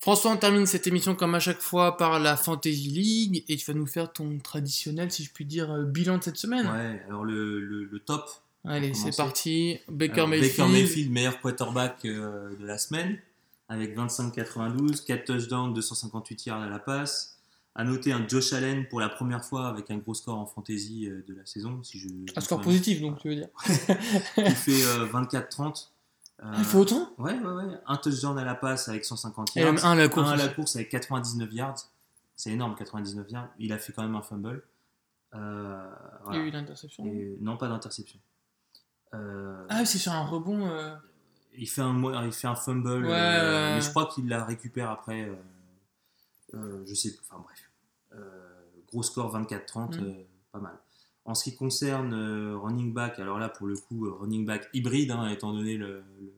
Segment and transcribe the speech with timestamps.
[0.00, 3.66] François, on termine cette émission comme à chaque fois par la Fantasy League et tu
[3.70, 6.66] vas nous faire ton traditionnel, si je puis dire, euh, bilan de cette semaine.
[6.66, 8.30] Ouais, alors le, le, le top.
[8.64, 9.78] Allez, c'est parti.
[9.88, 10.56] Baker Alors, Mayfield.
[10.56, 13.18] Baker Mayfield, meilleur quarterback euh, de la semaine,
[13.68, 17.36] avec 25-92, 4 touchdowns, 258 yards à la passe.
[17.74, 21.06] À noter un Josh Allen pour la première fois avec un gros score en fantasy
[21.06, 21.82] euh, de la saison.
[21.82, 23.48] Si je, Un score positif, donc, tu veux dire.
[24.36, 25.88] Il fait euh, 24-30.
[26.42, 27.78] Ah, il fait autant Ouais, ouais, ouais.
[27.86, 29.72] Un touchdown à la passe avec 150 Et yards.
[29.74, 30.28] même un à la course.
[30.28, 31.76] Un à la course avec 99 yards.
[32.36, 33.48] C'est énorme, 99 yards.
[33.58, 34.62] Il a fait quand même un fumble.
[35.34, 35.90] Euh,
[36.30, 37.04] Il y a eu l'interception.
[37.06, 38.18] Et- non, pas d'interception.
[39.14, 40.66] Euh, Ah, c'est sur un rebond.
[40.68, 40.94] euh,
[41.58, 43.74] il, fait un, il fait un fumble, Ouais, euh, ouais.
[43.74, 45.22] mais je crois qu'il la récupère après.
[45.28, 45.34] euh,
[46.54, 47.70] euh, je sais, enfin bref.
[48.14, 48.48] Euh,
[48.88, 50.04] gros score 24-30, Mm.
[50.04, 50.12] euh,
[50.52, 50.78] pas mal.
[51.30, 54.68] En ce qui concerne euh, running back, alors là pour le coup, euh, running back
[54.72, 56.34] hybride, hein, étant donné le, le-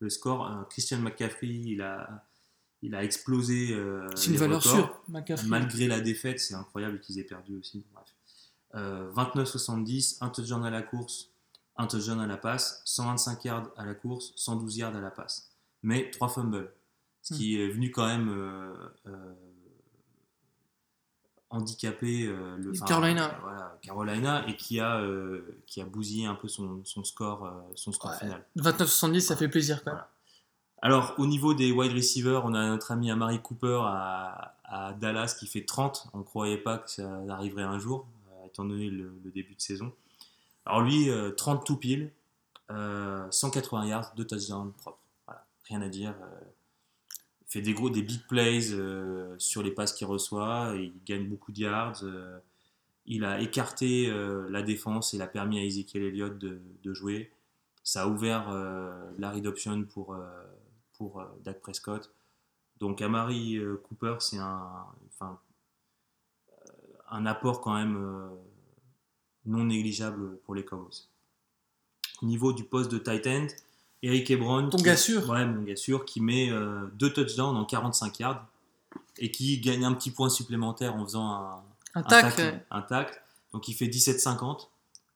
[0.00, 2.24] le score, euh, Christian McCaffrey, il a,
[2.82, 3.72] il a explosé.
[3.72, 4.74] euh, C'est une valeur records.
[4.76, 5.48] sûre, McCaffrey.
[5.48, 7.84] Malgré la défaite, c'est incroyable qu'ils aient perdu aussi.
[7.94, 8.14] Bref.
[8.74, 11.30] Euh, 29-70, un touchdown à la course,
[11.76, 15.50] un touchdown à la passe, 125 yards à la course, 112 yards à la passe.
[15.82, 16.70] Mais trois fumbles.
[17.22, 18.28] Ce qui est venu quand même
[21.52, 21.58] euh,
[22.28, 23.26] euh, le Carolina.
[23.34, 27.50] euh, voilà, Carolina et qui a, euh, qui a bousillé un peu son, son score,
[27.74, 28.18] son score Ouais.
[28.18, 28.44] final.
[28.56, 29.94] 29-70, ça fait plaisir quand même.
[29.96, 30.10] Voilà.
[30.80, 35.34] Alors, au niveau des wide receivers, on a notre ami Amari Cooper à, à Dallas
[35.38, 36.08] qui fait 30.
[36.12, 39.54] On ne croyait pas que ça arriverait un jour, euh, étant donné le, le début
[39.56, 39.92] de saison.
[40.66, 42.12] Alors lui, euh, 30 tout pile,
[42.70, 44.98] euh, 180 yards, 2 touchdowns propres.
[45.26, 46.14] Voilà, rien à dire.
[47.48, 50.74] Fait des gros, des big plays euh, sur les passes qu'il reçoit.
[50.76, 52.04] il gagne beaucoup de yards.
[52.04, 52.38] euh,
[53.06, 56.60] il a écarté euh, la défense et il a permis à Ezekiel Elliott de,
[56.92, 57.32] jouer.
[57.82, 58.50] Ça a ouvert
[59.18, 60.14] la read option pour,
[60.92, 62.12] pour Dak Prescott.
[62.80, 64.84] Donc Amari Cooper, c'est un,
[67.08, 68.30] un apport quand même
[69.46, 71.08] non négligeable pour les Cowboys.
[72.20, 73.46] Au niveau du poste de tight end,
[74.02, 74.68] Eric Ebron.
[74.70, 75.28] Ton qui- gars sûr.
[75.28, 78.46] Ouais, mon gars sûr, qui met euh, deux touchdowns en 45 yards
[79.18, 81.62] et qui gagne un petit point supplémentaire en faisant un,
[81.94, 82.36] Un un tac.
[82.36, 83.20] tacle, un tacle.
[83.52, 84.68] Donc il fait 17,50.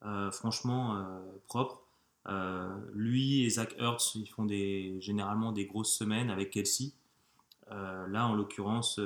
[0.04, 1.02] Euh, franchement, euh,
[1.46, 1.80] propre.
[2.28, 6.90] Euh, lui et Zach Ertz, ils font des, généralement des grosses semaines avec Kelsey.
[7.70, 9.00] Là, en l'occurrence,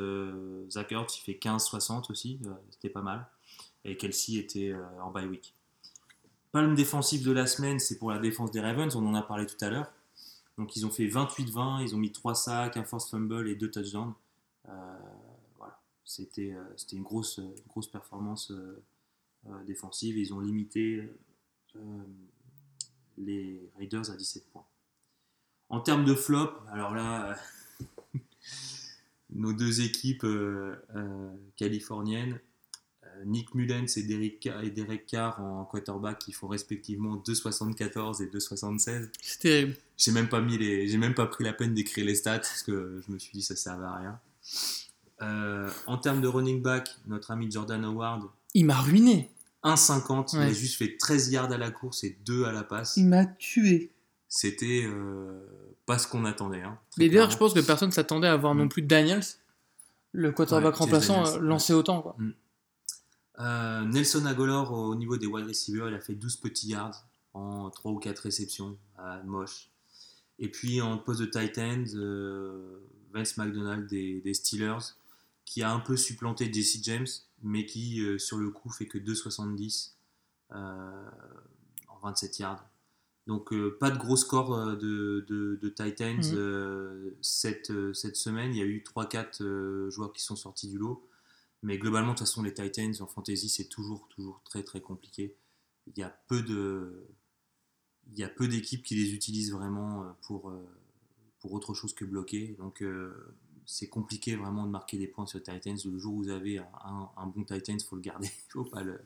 [0.70, 2.40] Zach Ertz, il fait 15,60 aussi.
[2.70, 3.24] C'était pas mal.
[3.84, 5.54] Et Kelsey était en bye week.
[6.56, 8.96] Palme défensive de la semaine, c'est pour la défense des Ravens.
[8.96, 9.92] On en a parlé tout à l'heure.
[10.56, 11.82] Donc ils ont fait 28-20.
[11.82, 14.14] Ils ont mis 3 sacs, un force fumble et 2 touchdowns.
[14.66, 14.98] Euh,
[15.58, 15.78] voilà.
[16.06, 18.82] C'était euh, une grosse, grosse performance euh,
[19.50, 20.16] euh, défensive.
[20.16, 21.06] Ils ont limité
[23.18, 24.64] les Raiders à 17 points.
[25.68, 27.36] En termes de flop, alors là,
[29.28, 30.24] nos deux équipes
[31.58, 32.40] californiennes,
[33.24, 38.26] Nick Mullens et Derek, Carr- et Derek Carr en quarterback qui font respectivement 2,74 et
[38.26, 39.08] 2,76.
[39.22, 39.74] C'est terrible.
[39.96, 42.62] J'ai même pas mis les, j'ai même pas pris la peine d'écrire les stats parce
[42.62, 44.20] que je me suis dit ça servait à rien.
[45.22, 48.24] Euh, en termes de running back, notre ami Jordan Howard,
[48.54, 49.30] Il m'a ruiné.
[49.64, 52.96] 1,50, il a juste fait 13 yards à la course et 2 à la passe.
[52.96, 53.90] Il m'a tué.
[54.28, 55.40] C'était euh,
[55.86, 56.60] pas ce qu'on attendait.
[56.62, 59.22] Hein, Mais d'ailleurs, je pense que personne s'attendait à voir non plus Daniels,
[60.12, 62.02] le quarterback Ouais, remplaçant, Daniels, euh, lancer autant.
[62.02, 62.16] Quoi.
[63.38, 67.04] Euh, Nelson Agolor, au niveau des wide receivers, il a fait 12 petits yards
[67.34, 68.78] en 3 ou 4 réceptions.
[68.96, 69.70] Ah, moche.
[70.38, 72.78] Et puis en poste de tight end, euh,
[73.12, 74.94] Vince McDonald des, des Steelers,
[75.44, 77.06] qui a un peu supplanté Jesse James,
[77.42, 79.92] mais qui euh, sur le coup fait que 2,70
[80.52, 81.10] euh,
[81.88, 82.64] en 27 yards.
[83.26, 86.34] Donc euh, pas de gros score euh, de, de, de tight ends Mhm.
[86.36, 88.54] euh, cette, euh, cette semaine.
[88.54, 91.06] Il y a eu 3-4 euh, joueurs qui sont sortis du lot.
[91.62, 95.34] Mais globalement, de toute façon, les Titans en fantasy, c'est toujours, toujours très, très compliqué.
[95.86, 97.06] Il y a peu de,
[98.12, 100.64] il y a peu d'équipes qui les utilisent vraiment euh, pour, euh,
[101.40, 102.54] pour autre chose que bloquer.
[102.58, 103.34] Donc, euh,
[103.64, 105.76] c'est compliqué vraiment de marquer des points sur Titans.
[105.84, 108.30] Le jour où vous avez un, un- bon Titans, faut le garder.
[108.50, 109.00] faut pas le,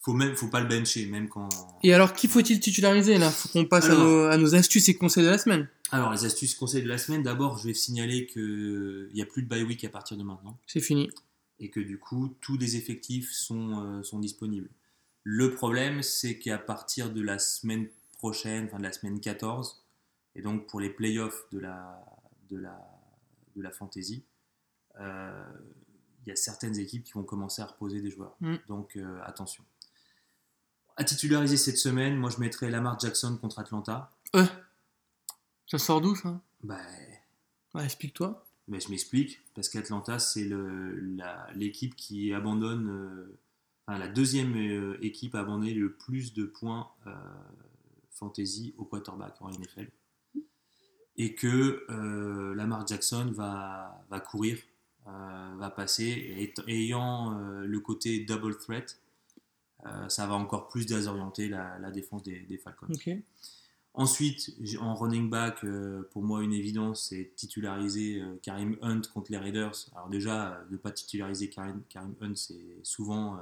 [0.00, 1.48] faut même, faut pas le bencher, même quand.
[1.82, 3.30] Et alors, qui faut-il titulariser là?
[3.30, 5.68] Faut qu'on passe à, nos, à nos astuces et conseils de la semaine.
[5.90, 7.22] Alors, les astuces conseils de la semaine.
[7.22, 10.22] D'abord, je vais signaler que il y a plus de bye week à partir de
[10.22, 10.58] maintenant.
[10.66, 11.08] C'est fini.
[11.62, 14.68] Et que du coup tous les effectifs sont, euh, sont disponibles.
[15.22, 17.88] Le problème, c'est qu'à partir de la semaine
[18.18, 19.82] prochaine, enfin de la semaine 14,
[20.34, 22.04] et donc pour les playoffs de la,
[22.50, 22.76] de la,
[23.54, 24.24] de la fantasy,
[24.98, 25.44] euh,
[26.26, 28.36] il y a certaines équipes qui vont commencer à reposer des joueurs.
[28.40, 28.56] Mm.
[28.68, 29.64] Donc euh, attention.
[30.96, 34.10] À titulariser cette semaine, moi je mettrais Lamar Jackson contre Atlanta.
[34.34, 34.44] Euh,
[35.66, 36.40] ça sort d'où ça?
[36.64, 36.76] Bah,
[37.74, 38.44] Ouais, Explique-toi.
[38.68, 40.48] Mais je m'explique, parce qu'Atlanta, c'est
[41.54, 43.38] l'équipe qui abandonne, euh,
[43.86, 47.12] enfin, la deuxième euh, équipe à abandonner le plus de points euh,
[48.10, 49.90] fantasy au quarterback en NFL.
[51.16, 51.84] Et que
[52.56, 54.58] Lamar Jackson va, courir,
[55.04, 58.98] va passer, ayant le côté double threat,
[60.08, 62.86] ça va encore plus désorienter la, défense des, Falcons.
[62.88, 63.10] Ok.
[63.94, 69.30] Ensuite, en running back, euh, pour moi, une évidence, c'est titulariser euh, Karim Hunt contre
[69.30, 69.74] les Raiders.
[69.94, 73.38] Alors déjà, euh, ne pas titulariser Karim, Karim Hunt, c'est souvent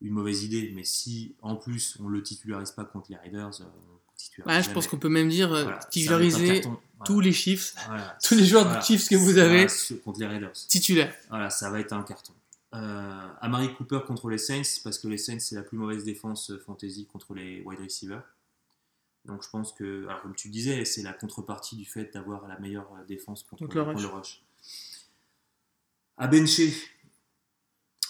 [0.00, 0.72] une mauvaise idée.
[0.74, 4.68] Mais si, en plus, on ne le titularise pas contre les Raiders, on titularise Ouais,
[4.68, 6.62] je pense qu'on peut même dire Voilà, titulariser.
[6.62, 6.78] Voilà.
[7.04, 8.18] tous les Chiefs, Voilà.
[8.24, 9.68] tous les joueurs de Chiefs que vous avez
[10.04, 10.52] contre les Raiders.
[10.52, 11.14] titulaires.
[11.28, 12.32] Voilà, ça va être un carton.
[12.74, 16.52] Euh, Amari Cooper contre les Saints, parce que les Saints, c'est la plus mauvaise défense
[16.66, 18.22] fantasy contre les wide receivers.
[19.30, 22.58] Donc je pense que, alors comme tu disais, c'est la contrepartie du fait d'avoir la
[22.58, 24.02] meilleure euh, défense contre, le contre rush.
[24.02, 24.42] le rush.
[26.18, 26.72] À bencher,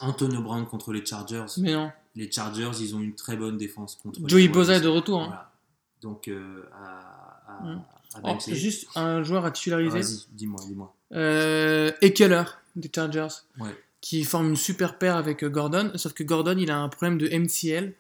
[0.01, 1.45] Antonio Brown contre les Chargers.
[1.59, 1.93] Mais non.
[2.17, 5.21] Les Chargers, ils ont une très bonne défense contre Joey Bosa est de retour.
[5.23, 5.27] hein.
[5.27, 5.53] Voilà.
[6.01, 7.73] Donc euh, à, à,
[8.15, 10.01] à Oh, juste un joueur à titulariser.
[10.01, 10.93] Vas-y, dis-moi, dis-moi.
[11.13, 12.43] Euh, Ekeler
[12.75, 13.29] des Chargers,
[13.61, 13.77] Ouais.
[14.01, 17.19] qui forme une super paire avec euh, Gordon, sauf que Gordon il a un problème
[17.19, 17.95] de MCL.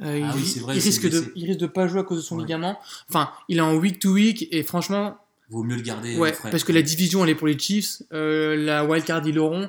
[0.00, 1.32] Euh, Ah il, oui, vrai, risque de, blessé.
[1.34, 2.42] il risque de pas jouer à cause de son Ouais.
[2.42, 2.78] ligament.
[3.08, 5.18] Enfin, il est en week to week et franchement,
[5.50, 6.50] Vaut mieux le garder ouais, euh, frais.
[6.50, 9.68] parce que la division elle est pour les Chiefs, euh, la wildcard ils l'auront.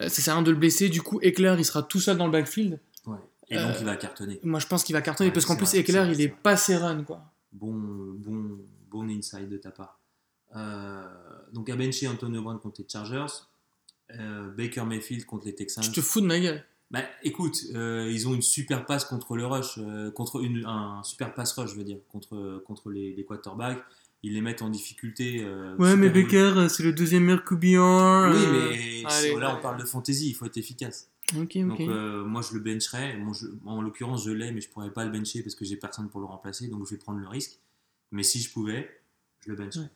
[0.00, 0.88] Euh, ça sert à rien de le blesser.
[0.88, 2.80] Du coup, Eckler il sera tout seul dans le backfield.
[3.06, 3.18] Ouais.
[3.50, 4.40] Et donc Euh, il va cartonner.
[4.42, 6.28] Moi je pense qu'il va cartonner Ouais, parce qu'en plus vrai, Eckler vrai, il est
[6.28, 7.22] pas run quoi.
[7.52, 8.58] Bon, bon,
[8.90, 9.98] bon inside de ta part.
[11.52, 13.26] Donc à bencher Antonio Brown contre les Chargers,
[14.56, 15.84] Baker Mayfield contre les Texans.
[15.84, 16.64] Je te fous de ma gueule.
[16.92, 21.02] Bah, écoute, euh, ils ont une super passe contre le rush, euh, contre une, un
[21.02, 23.82] super pass rush, je veux dire, contre, contre les, les quarterbacks.
[24.22, 25.40] Ils les mettent en difficulté.
[25.42, 28.30] euh, Ouais, mais Baker c'est le deuxième meilleur QB1.
[28.30, 31.08] Oui, euh, mais allez, là on parle de fantasy, il faut être efficace.
[31.36, 31.88] Ok, Donc ok.
[31.88, 33.16] euh, moi je le bencherai.
[33.16, 35.76] Bon, je- en l'occurrence je l'ai, mais je pourrais pas le bencher parce que j'ai
[35.76, 37.58] personne pour le remplacer, donc je vais prendre le risque.
[38.12, 38.88] Mais si je pouvais,
[39.40, 39.86] je le bencherais.
[39.86, 39.90] Ouais.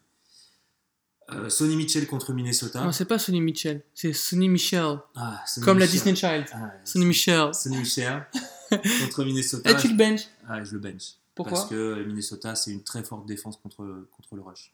[1.33, 2.85] Euh, Sonny Mitchell contre Minnesota.
[2.85, 4.99] Non, c'est pas Sonny Mitchell, c'est Sonny Michel.
[5.17, 5.87] Ah, Sonny Comme la.
[5.87, 6.47] Disney Child.
[6.53, 7.53] Ah, Sonny Michel.
[7.53, 8.27] Sonny Michel
[8.71, 9.71] contre Minnesota.
[9.71, 10.29] Et tu le bench.
[10.49, 11.15] Ah, je le bench.
[11.35, 14.73] Pourquoi Parce que Minnesota, c'est une très forte défense contre, contre le rush.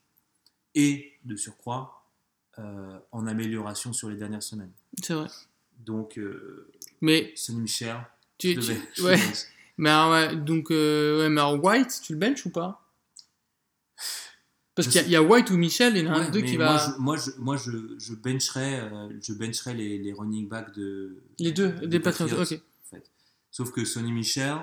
[0.75, 2.05] Et, de surcroît,
[2.59, 4.73] euh, en amélioration sur les dernières semaines.
[5.03, 5.29] C'est vrai.
[5.79, 6.71] Donc, euh,
[7.01, 7.97] Mais Sonny Michel,
[8.37, 9.17] tu, je le bench, je le ouais.
[9.17, 9.39] bench.
[9.79, 12.82] Mais alors, ouais, donc ouais, mais alors White, tu le bench ou pas?
[14.75, 16.41] Parce qu'il y, a- y White ou Michel, il y en a un Ouais, d'eux
[16.41, 16.79] mais qui moi, va.
[16.97, 21.19] je, moi, je, moi, je, je bencherais, euh, je bencherais les, les running backs de.
[21.39, 22.41] Les deux, des des Patriots, ok.
[22.41, 22.45] en
[22.97, 23.11] fait.
[23.51, 24.57] Sauf que Sonny Michel.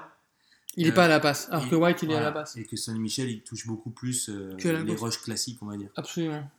[0.75, 2.31] Il est euh, pas à la passe, alors il- que White il est à la
[2.31, 2.55] passe.
[2.57, 4.99] Et que Sonny Michel, il touche beaucoup plus euh, Que les gauche.
[5.01, 5.89] rushs classiques, on va dire.
[5.95, 6.49] Absolument.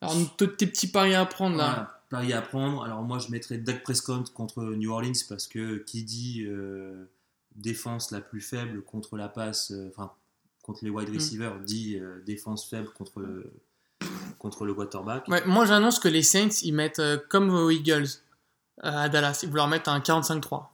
[0.00, 1.64] Alors tes petits paris à prendre là.
[1.66, 2.84] Voilà, pari à prendre.
[2.84, 7.06] Alors moi, je mettrais Dak Prescott contre New Orleans parce que qui dit euh,
[7.56, 10.12] défense la plus faible contre la passe, euh, enfin
[10.64, 11.14] contre les wide Mm.
[11.14, 13.52] receivers, dit euh, défense faible contre le,
[14.38, 15.28] contre le quarterback.
[15.28, 18.06] Ouais, moi j'annonce que les Saints ils mettent euh, comme aux Eagles
[18.82, 20.64] euh, à Dallas, ils vont leur mettre un 45-3.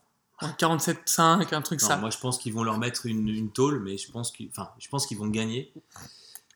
[0.43, 1.97] Un 47-5, un truc Non, ça.
[1.99, 4.71] moi je pense qu'ils vont leur mettre une, une tôle, mais je pense qu'ils, enfin,
[4.79, 5.71] je pense qu'ils vont gagner.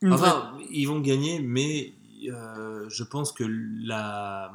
[0.01, 1.93] Vraie- Enfin, ils vont gagner, mais
[2.29, 4.53] euh, je pense que la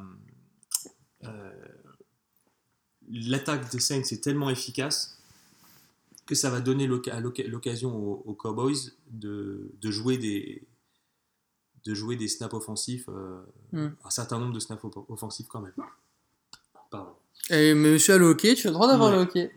[1.25, 1.51] euh,
[3.11, 5.18] l'attaque des Saints est tellement efficace
[6.29, 8.77] que ça va donner l'occasion aux, aux Cowboys
[9.09, 10.61] de, de jouer des
[11.85, 13.89] de jouer des snaps offensifs, euh, Hmm.
[14.03, 15.73] un certain nombre de snaps off- offensifs quand même.
[16.91, 17.13] Pardon.
[17.49, 19.15] Et monsieur le hockey, tu as le droit d'avoir Ouais.
[19.15, 19.51] le hockey.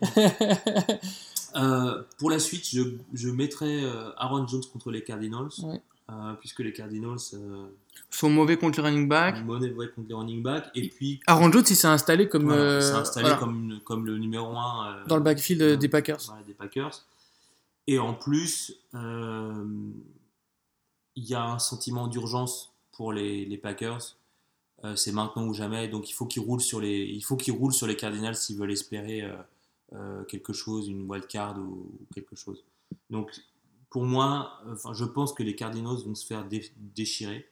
[1.55, 2.81] Euh, pour la suite, je,
[3.13, 5.79] je mettrai euh, Aaron Jones contre les Cardinals, Ouais.
[6.11, 7.67] Euh, puisque les Cardinals euh,
[8.09, 9.35] sont mauvais contre les running back.
[9.47, 12.81] ouais, contre les running back, et puis Aaron Jones il s'est installé comme, voilà, euh,
[12.81, 16.19] s'est installé voilà, comme, une- comme le numéro 1 dans le backfield euh, des Packers.
[16.47, 17.05] des Packers.
[17.87, 19.65] Et en plus, euh,
[21.15, 24.15] il y a un sentiment d'urgence pour les, les Packers.
[24.85, 27.53] Euh, c'est maintenant ou jamais, donc il faut qu'ils roulent sur les, il faut qu'ils
[27.53, 29.35] roulent sur les Cardinals s'ils veulent espérer euh,
[29.93, 32.63] euh, quelque chose, une wild card ou, ou quelque chose.
[33.09, 33.31] Donc
[33.93, 37.47] pour moi, enfin, je pense que les Cardinals vont se faire dé- déchirer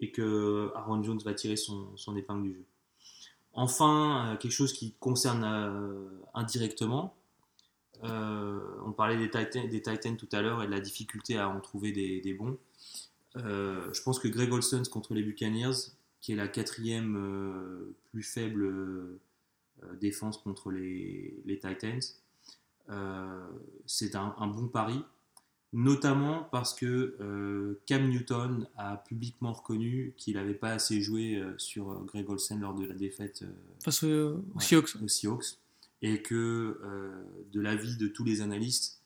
[0.00, 2.64] et que Aaron Jones va tirer son, épingle du jeu.
[3.52, 7.14] Enfin, euh, quelque chose qui concerne euh, indirectement,
[8.02, 11.48] euh, on parlait des Titans, des Titans tout à l'heure et de la difficulté à
[11.48, 12.58] en trouver des, bons.
[13.36, 19.20] Je pense que Greg Olsen contre les Buccaneers, qui est la quatrième plus faible
[20.00, 22.00] défense contre les, Titans,
[23.86, 25.04] c'est un bon pari.
[25.74, 31.54] Notamment parce que euh, Cam Newton a publiquement reconnu qu'il n'avait pas assez joué euh,
[31.56, 33.44] sur euh, Greg Olsen lors de la défaite
[33.82, 34.60] Face aux, Ouais.
[34.62, 34.96] Seahawks.
[35.02, 35.56] aux Seahawks
[36.02, 36.78] et que
[37.52, 39.00] de l'avis de tous les analystes,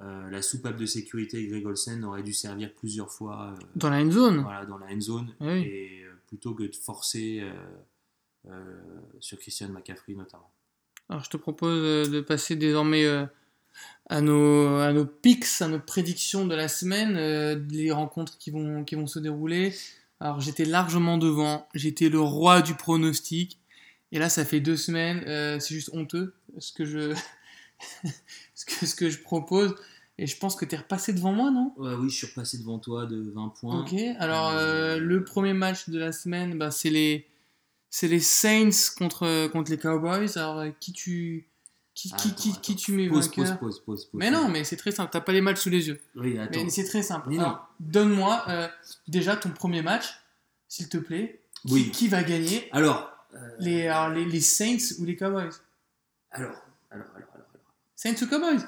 [0.00, 4.38] la soupape de sécurité Greg Olsen aurait dû servir plusieurs fois Dans la end zone.
[4.40, 5.60] voilà, dans la end zone oui.
[5.60, 7.46] et plutôt que de forcer
[9.20, 10.50] sur Christian McCaffrey notamment.
[11.10, 13.04] Alors je te propose de passer désormais
[14.08, 18.50] à, nos, à nos picks, à nos prédictions de la semaine, euh, les rencontres qui
[18.50, 19.74] vont, qui vont se dérouler.
[20.20, 23.58] Alors j'étais largement devant, j'étais le roi du pronostic.
[24.10, 27.14] Et là, ça fait deux semaines, euh, c'est juste honteux ce que je,
[28.54, 29.74] ce que, ce que je propose.
[30.20, 31.72] Et je pense que tu es repassé devant moi, non?
[31.76, 33.80] Ouais, oui, je suis repassé devant toi de 20 points.
[33.82, 37.28] Ok, alors euh, le premier match de la semaine, bah, c'est les,
[38.02, 40.36] les Saints contre, contre les Cowboys.
[40.36, 41.46] Alors qui tu,
[42.00, 42.60] qui, qui, Attends, qui, attends.
[42.60, 44.10] qui tu mets Pause, pause, vainqueur pause, pause, pause.
[44.20, 45.10] Mais non, mais c'est très simple.
[45.12, 46.00] T'as pas les matchs sous les yeux.
[46.14, 46.62] Oui, attends.
[46.64, 47.28] Mais c'est très simple.
[47.28, 47.42] Mais non.
[47.42, 48.68] Alors, donne-moi euh,
[49.08, 50.06] déjà ton premier match,
[50.68, 51.40] s'il te plaît.
[51.66, 51.90] Qui, Oui.
[51.90, 55.50] qui va gagner Alors, euh, les, alors, les, les Saints ou les Cowboys?
[56.30, 56.52] Alors,
[56.92, 57.74] alors, alors, alors, alors.
[57.96, 58.64] Saints ou Cowboys?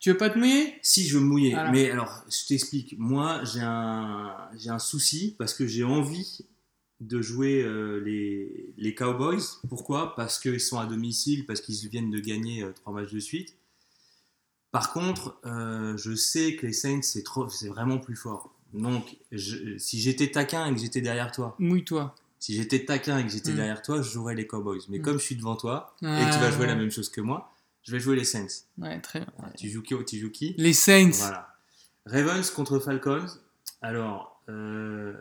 [0.00, 0.76] Tu veux pas te mouiller?
[0.82, 2.96] Si je veux me mouiller, mais alors je t'explique.
[2.98, 6.40] Moi, j'ai un, j'ai un souci parce que j'ai envie
[7.02, 9.42] de jouer euh, les, les Cowboys.
[9.68, 10.14] Pourquoi?
[10.16, 13.56] Parce qu'ils sont à domicile, parce qu'ils viennent de gagner euh, trois matchs de suite.
[14.70, 18.54] Par contre, euh, je sais que les Saints, c'est trop, c'est vraiment plus fort.
[18.72, 22.14] Donc, je- si j'étais taquin et que j'étais derrière toi, Mouille-toi.
[22.38, 23.56] si j'étais taquin et que j'étais Mm.
[23.56, 24.80] derrière toi, je jouerais les Cowboys.
[24.88, 25.02] Mais Mm.
[25.02, 27.20] comme je suis devant toi et que Ah, tu vas jouer la même chose que
[27.20, 28.46] moi, je vais jouer les Saints.
[28.78, 29.28] Ouais, très bien.
[29.58, 30.54] Tu joues qui, tu joues qui?
[30.56, 31.10] Les Saints.
[31.18, 31.54] voilà.
[32.06, 33.26] Ravens contre Falcons.
[33.82, 35.12] Alors, euh,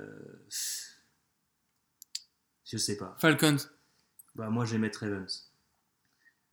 [2.71, 3.15] je sais pas.
[3.19, 3.57] Falcons.
[4.35, 5.51] Bah, moi, je vais mettre Ravens.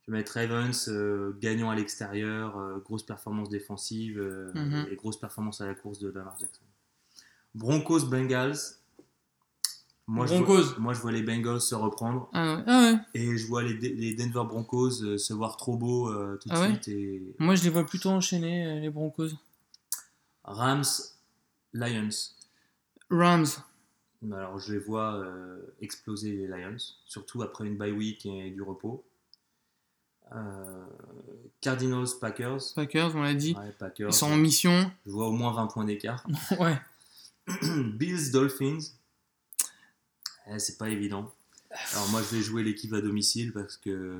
[0.05, 4.87] Je vais mettre Ravens euh, gagnant à l'extérieur, euh, grosse performance défensive euh, Mhm.
[4.91, 6.63] et grosse performance à la course de Lamar Jackson.
[7.55, 8.57] Broncos Bengals.
[10.07, 10.63] Moi, Je Broncos.
[10.63, 12.63] vois, moi, je vois les Bengals se reprendre Ah ouais.
[12.65, 12.99] Ah ouais.
[13.13, 16.53] et je vois les, De- les Denver Broncos se voir trop beaux euh, tout de
[16.55, 19.29] Ah ouais suite et Moi, je les vois plutôt enchaîner, les Broncos.
[20.43, 20.83] Rams
[21.73, 22.09] Lions.
[23.11, 23.45] Rams.
[24.25, 28.61] Alors, je les vois euh, exploser les Lions, surtout après une bye week et du
[28.61, 29.05] repos.
[30.35, 30.85] Euh,
[31.61, 32.59] Cardinals, Packers.
[32.75, 33.55] Packers, on l'a dit.
[33.57, 34.09] Ouais, Packers.
[34.09, 34.91] Ils sont en mission.
[35.05, 36.25] Je vois au moins 20 points d'écart.
[36.59, 36.77] Ouais.
[37.95, 38.79] Bills, Dolphins.
[40.51, 41.31] Eh, c'est pas évident.
[41.93, 44.19] Alors, moi, je vais jouer l'équipe à domicile parce que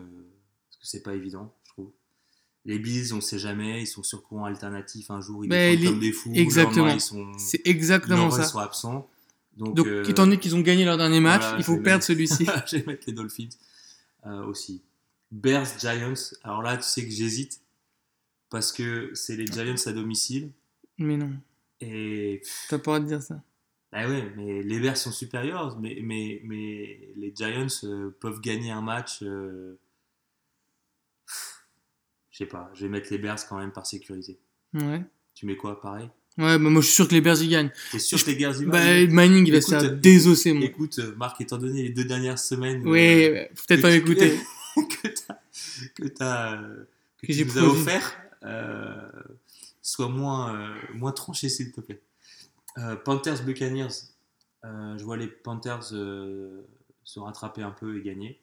[0.70, 1.92] parce que c'est pas évident, je trouve.
[2.66, 5.12] Les Bills, on sait jamais, ils sont sur courant alternatif.
[5.12, 6.32] Un jour, ils Ben, défendent les- comme des fous.
[6.34, 6.86] exactement.
[6.86, 8.44] lendemain, ils sont, C'est exactement ça.
[8.44, 9.10] ils sont absents.
[9.60, 12.04] Donc, Donc, euh, étant donné qu'ils ont gagné leur dernier match, voilà, il faut perdre
[12.04, 12.46] celui-ci.
[12.68, 13.50] je vais mettre les Dolphins
[14.26, 14.82] euh, aussi.
[15.32, 16.14] Bears, Giants.
[16.44, 17.62] Alors là, tu sais que j'hésite
[18.50, 20.54] parce que c'est les Giants à domicile.
[20.98, 21.32] Mais non,
[21.82, 23.44] Et t'as pas le droit de dire ça.
[23.92, 28.72] bah ouais, mais les Bears sont supérieurs, mais, mais, mais les Giants euh, peuvent gagner
[28.72, 29.20] un match.
[29.22, 29.76] Je
[32.32, 34.40] sais pas, je vais mettre les Bears quand même par sécurité.
[34.74, 35.04] Ouais.
[35.36, 36.10] Tu mets quoi, pareil?
[36.40, 37.72] Ouais, bah moi je suis sûr que les Bears y gagnent.
[37.92, 40.66] T'es sûr que les Bears y vont Bah, Manning il va se faire désosser, moi.
[40.66, 42.82] Écoute, Marc, étant donné les deux dernières semaines.
[42.88, 44.40] Oui, euh, peut-être pas m'écouter.
[44.76, 45.36] que t'as
[45.96, 46.88] que t'as que,
[47.22, 48.16] Que tu j'ai nous as offert
[48.46, 48.96] euh,
[49.82, 52.02] soit moins euh, moins tranché s'il te plaît.
[52.78, 54.14] Euh, Panthers Buccaneers,
[54.64, 58.40] je vois les Panthers se rattraper un peu et gagner.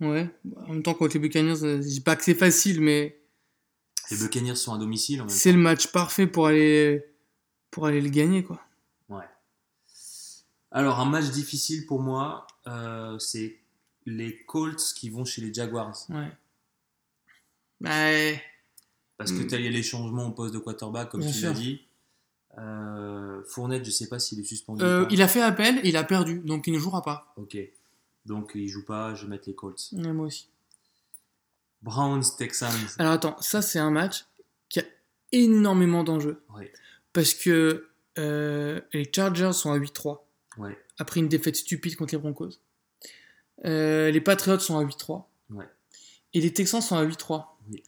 [0.00, 0.28] Ouais.
[0.66, 3.20] En même temps, contre les Buccaneers, je dis pas que c'est facile, mais
[4.10, 7.04] Les Buccaneers sont à domicile c'est le match parfait pour aller,
[7.74, 8.60] pour aller le gagner, quoi.
[9.08, 9.24] Ouais.
[10.70, 13.58] Alors un match difficile pour moi, euh, c'est
[14.06, 16.30] les Colts qui vont chez les Jaguars Ouais.
[17.80, 18.38] Bah,
[19.16, 19.46] parce que Mm.
[19.48, 21.82] tu as les changements au poste de quarterback comme Bien tu l'as dit.
[22.58, 24.82] Euh, Fournette, je sais pas s'il est suspendu.
[24.84, 27.32] euh, il a fait appel, il a perdu, donc il ne jouera pas.
[27.36, 27.56] Ok.
[28.26, 29.88] Donc il joue pas, je vais mettre les Colts.
[29.92, 30.48] Ouais, moi aussi.
[31.82, 32.70] Browns, Texans.
[32.98, 34.24] Alors attends, ça c'est un match
[34.68, 34.84] qui a
[35.32, 36.42] énormément d'enjeux.
[36.54, 36.72] Ouais.
[37.14, 40.18] Parce que euh, les Chargers sont à 8-3
[40.58, 40.76] Ouais.
[40.98, 42.50] après une défaite stupide contre les Broncos.
[43.64, 45.24] Euh, les Patriots sont à 8-3.
[45.50, 45.64] Ouais.
[46.34, 47.46] Et les Texans sont à 8-3.
[47.70, 47.82] Oui.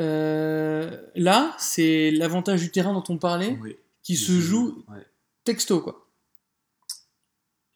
[0.00, 3.76] Euh, là, c'est l'avantage du terrain dont on parlait Oui.
[4.02, 5.04] qui se joue Ouais.
[5.44, 5.80] texto.
[5.80, 6.08] Quoi.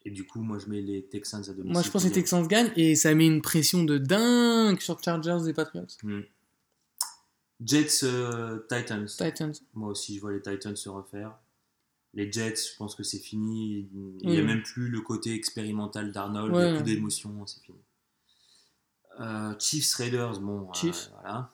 [0.05, 1.71] Et du coup, moi je mets les Texans à domicile.
[1.73, 5.01] Moi, je pense que les Texans gagnent et ça met une pression de dingue sur
[5.03, 5.85] Chargers et Patriots.
[6.03, 6.23] gagnent.
[7.63, 9.05] Jets, euh, Titans.
[9.07, 9.53] Titans.
[9.73, 11.35] Moi aussi, je vois les Titans se refaire.
[12.13, 13.87] Les Jets, je pense que c'est fini.
[14.21, 14.39] Il n'y Oui.
[14.39, 16.51] a même plus le côté expérimental d'Arnold.
[16.53, 16.71] Il n'y Ouais.
[16.77, 17.77] a plus d'émotion, c'est fini.
[19.19, 21.09] Euh, Chiefs, Raiders, bon, euh, Chiefs.
[21.13, 21.51] voilà.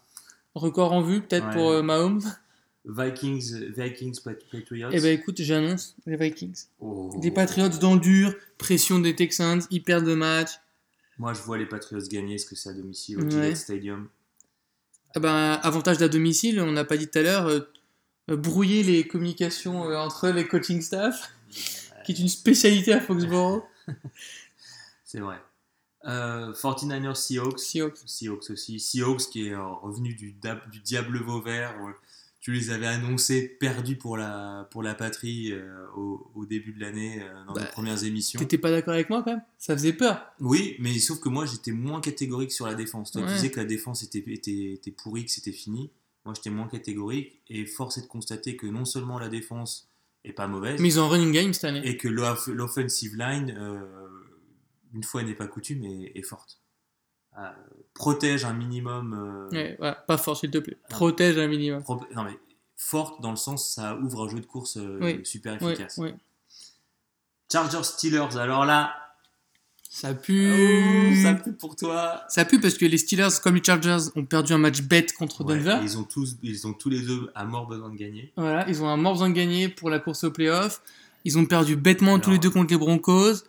[0.55, 1.53] Record en vue, peut-être Ouais.
[1.53, 2.21] pour Mahomes.
[2.85, 4.89] Vikings, Vikings Pat- Patriots.
[4.91, 6.65] Eh ben écoute, j'annonce les Vikings.
[6.81, 7.11] Oh.
[7.21, 10.49] Des Patriots dans le dur, pression des Texans, ils perdent le match.
[11.17, 13.29] Moi, je vois les Patriots gagner, ce que c'est à domicile au.
[13.29, 14.09] Gillette Stadium.
[15.15, 17.69] Ah ben, avantage d'à domicile, on n'a pas dit tout à l'heure, euh,
[18.27, 21.31] brouiller les communications euh, entre les coaching staff,
[22.05, 23.63] qui est une spécialité à Foxborough.
[25.03, 25.39] C'est vrai.
[26.05, 27.59] Euh, 49ers Seahawks.
[27.59, 27.97] Seahawks.
[28.05, 28.79] Seahawks aussi.
[28.79, 30.35] Seahawks qui est euh, revenu du,
[30.83, 31.75] diable vauvert.
[31.81, 31.89] où
[32.43, 36.81] tu les avais annoncés perdus pour la, pour la patrie euh, au, au début de
[36.81, 38.37] l'année euh, dans Bah, nos premières émissions.
[38.37, 39.41] T'étais pas d'accord avec moi quand même?
[39.57, 40.21] Ça faisait peur.
[40.41, 43.11] Oui, mais sauf que moi j'étais moins catégorique sur la défense.
[43.13, 45.89] Toi tu disais que la défense était, était, était pourrie, que c'était fini.
[46.25, 49.89] Moi j'étais moins catégorique et force est de constater que non seulement la défense
[50.25, 51.81] est pas mauvaise, Mais ils ont un running game cette année.
[51.87, 53.79] et que l'off- l'offensive line, euh,
[54.93, 56.59] une fois n'est pas coutume, est, est forte.
[57.37, 57.49] Euh,
[57.93, 59.49] protège un minimum.
[59.53, 60.77] euh, Ouais, pas fort s'il te plaît.
[60.89, 61.81] Protège un minimum.
[61.83, 62.37] pro- non mais
[62.75, 65.21] forte dans le sens ça ouvre un jeu de course euh, Oui.
[65.23, 65.97] super efficace.
[65.97, 66.15] ouais.
[67.51, 68.95] Chargers Steelers, alors là,
[69.89, 70.49] Ça pue.
[70.51, 72.23] oh, ça pue pour toi.
[72.27, 75.43] Ça pue parce que les Steelers, comme les Chargers, ont perdu un match bête contre
[75.43, 75.79] Ouais, Denver.
[75.83, 78.33] ils ont tous, ils ont tous les deux à mort besoin de gagner.
[78.35, 80.81] Voilà, ils ont un mort besoin de gagner pour la course au playoff.
[81.25, 83.43] Ils ont perdu bêtement tous les deux contre les Broncos.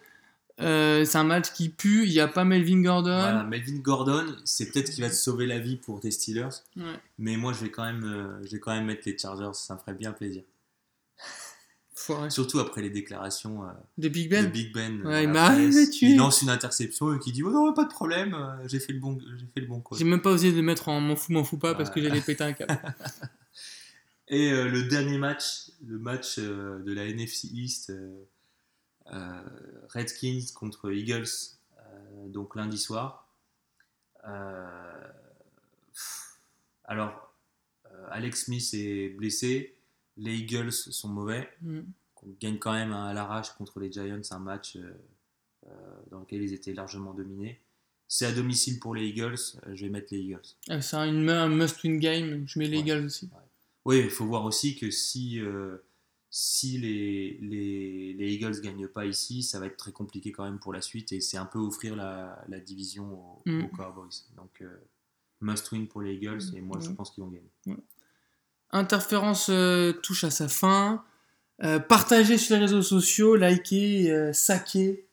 [0.61, 2.05] Euh, c'est un match qui pue.
[2.07, 3.19] Il n'y a pas Melvin Gordon.
[3.19, 6.85] Voilà, Melvin Gordon, c'est peut-être qui va te sauver la vie pour tes Steelers, Ouais.
[7.19, 9.75] mais moi je vais quand même, euh, je vais quand même mettre les Chargers, ça
[9.75, 10.43] me ferait bien plaisir.
[11.97, 12.29] Foiré.
[12.31, 14.47] Surtout après les déclarations euh, De Big de Ben.
[14.51, 15.05] Big Ben.
[15.07, 18.93] Ouais, il lance une interception et qui dit oh non pas de problème, j'ai fait
[18.93, 19.83] le bon, j'ai fait le bon.
[19.97, 22.21] J'ai même pas osé le mettre en m'en fous, m'en fous pas parce que j'allais
[22.21, 22.79] péter un câble.
[24.29, 27.93] Et le dernier match, le match de la NFC East,
[29.07, 31.29] Redskins contre Eagles,
[31.79, 33.29] euh, donc lundi soir.
[34.27, 35.09] Euh,
[36.85, 37.35] alors,
[37.87, 39.77] euh, Alex Smith est blessé,
[40.17, 41.49] les Eagles sont mauvais.
[41.63, 41.81] Mm.
[42.23, 44.95] On gagne quand même à l'arrache contre les Giants un match euh,
[45.67, 45.71] euh,
[46.11, 47.61] dans lequel ils étaient largement dominés.
[48.09, 49.35] C'est à domicile pour les Eagles,
[49.67, 50.41] euh, je vais mettre les Eagles.
[50.69, 52.45] Ah, c'est un, must-win game.
[52.47, 52.83] Je mets les Ouais.
[52.83, 53.29] Eagles aussi.
[53.85, 55.79] Oui, il faut voir aussi que si, euh,
[56.37, 60.43] si les, les, les Eagles ne gagnent pas ici, ça va être très compliqué quand
[60.43, 63.65] même pour la suite et c'est un peu offrir la, la division aux, Mm.
[63.65, 64.09] aux Cowboys.
[64.37, 64.67] Donc, euh,
[65.41, 67.79] must win pour les Eagles et moi je pense qu'ils vont gagner.
[68.73, 71.05] Interférence euh, touche à sa fin.
[71.63, 75.07] Euh, partagez sur les réseaux sociaux, likez, saquez,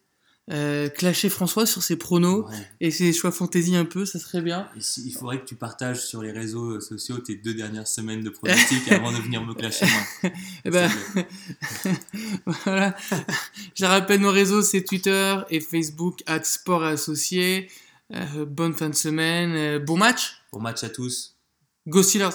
[0.52, 2.56] euh, clashez François sur ses pronos Ouais.
[2.82, 4.68] et ses choix fantasy un peu, ça serait bien.
[4.80, 8.30] Si- il faudrait que tu partages sur les réseaux sociaux tes deux dernières semaines de
[8.32, 10.32] pronostics avant de venir me clasher moi.
[10.66, 10.90] Plaît.
[12.66, 12.96] voilà.
[13.76, 17.70] Je rappelle nos réseaux, c'est Twitter et Facebook, at Sport et Associés.
[18.14, 21.38] Euh, bonne fin de semaine, euh, bon match, Bon match à tous.
[21.88, 22.30] Go Steelers